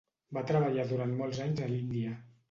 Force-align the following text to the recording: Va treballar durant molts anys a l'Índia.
Va 0.35 0.41
treballar 0.51 0.85
durant 0.91 1.13
molts 1.19 1.41
anys 1.45 1.61
a 1.67 1.67
l'Índia. 1.73 2.15